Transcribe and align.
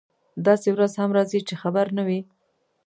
داسې 0.45 0.69
ورځ 0.71 0.91
هم 1.01 1.09
راځي 1.17 1.39
چې 1.47 1.55
خبر 1.61 1.85
نه 1.97 2.03
وي. 2.07 2.19